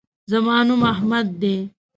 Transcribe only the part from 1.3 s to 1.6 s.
دے